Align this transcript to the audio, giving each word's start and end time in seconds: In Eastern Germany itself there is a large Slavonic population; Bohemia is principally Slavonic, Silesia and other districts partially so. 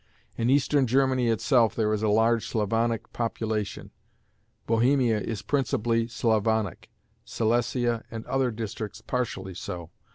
In 0.35 0.49
Eastern 0.49 0.87
Germany 0.87 1.27
itself 1.27 1.75
there 1.75 1.93
is 1.93 2.01
a 2.01 2.09
large 2.09 2.47
Slavonic 2.47 3.13
population; 3.13 3.91
Bohemia 4.65 5.19
is 5.19 5.43
principally 5.43 6.07
Slavonic, 6.07 6.89
Silesia 7.23 8.03
and 8.09 8.25
other 8.25 8.49
districts 8.49 8.99
partially 9.01 9.53
so. 9.53 9.91